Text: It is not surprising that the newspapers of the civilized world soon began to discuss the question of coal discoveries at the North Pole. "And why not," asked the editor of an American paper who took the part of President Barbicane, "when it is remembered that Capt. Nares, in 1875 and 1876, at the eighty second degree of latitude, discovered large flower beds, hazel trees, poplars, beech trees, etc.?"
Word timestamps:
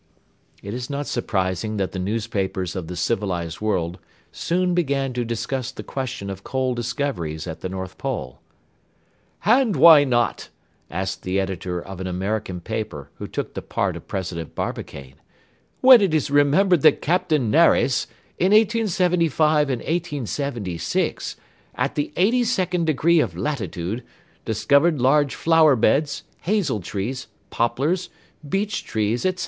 It 0.63 0.73
is 0.73 0.89
not 0.89 1.05
surprising 1.05 1.77
that 1.77 1.91
the 1.91 1.99
newspapers 1.99 2.75
of 2.75 2.87
the 2.87 2.95
civilized 2.95 3.61
world 3.61 3.99
soon 4.31 4.73
began 4.73 5.13
to 5.13 5.23
discuss 5.23 5.69
the 5.71 5.83
question 5.83 6.31
of 6.31 6.43
coal 6.43 6.73
discoveries 6.73 7.45
at 7.45 7.61
the 7.61 7.69
North 7.69 7.99
Pole. 7.99 8.39
"And 9.45 9.75
why 9.75 10.03
not," 10.03 10.49
asked 10.89 11.21
the 11.21 11.39
editor 11.39 11.79
of 11.79 12.01
an 12.01 12.07
American 12.07 12.61
paper 12.61 13.11
who 13.19 13.27
took 13.27 13.53
the 13.53 13.61
part 13.61 13.95
of 13.95 14.07
President 14.07 14.55
Barbicane, 14.55 15.17
"when 15.81 16.01
it 16.01 16.15
is 16.15 16.31
remembered 16.31 16.81
that 16.81 17.03
Capt. 17.03 17.29
Nares, 17.31 18.07
in 18.39 18.53
1875 18.53 19.69
and 19.69 19.83
1876, 19.83 21.35
at 21.75 21.93
the 21.93 22.11
eighty 22.17 22.43
second 22.43 22.85
degree 22.85 23.19
of 23.19 23.37
latitude, 23.37 24.01
discovered 24.45 24.99
large 24.99 25.35
flower 25.35 25.75
beds, 25.75 26.23
hazel 26.39 26.79
trees, 26.79 27.27
poplars, 27.51 28.09
beech 28.49 28.83
trees, 28.83 29.27
etc.?" 29.27 29.39